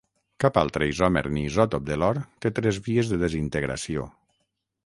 Cap 0.43 0.55
altre 0.61 0.87
isòmer 0.91 1.23
ni 1.35 1.43
isòtop 1.49 1.85
de 1.91 1.99
l'or 2.05 2.21
té 2.45 2.53
tres 2.61 2.83
vies 2.89 3.13
de 3.15 3.23
desintegració. 3.25 4.09